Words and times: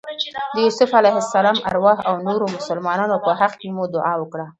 د 0.55 0.57
یوسف 0.65 0.89
علیه 0.99 1.17
السلام 1.23 1.57
ارواح 1.69 1.97
او 2.07 2.15
نورو 2.27 2.45
مسلمانانو 2.57 3.15
په 3.25 3.31
حق 3.39 3.53
کې 3.59 3.69
مو 3.75 3.83
دعا 3.95 4.13
وکړه. 4.19 4.45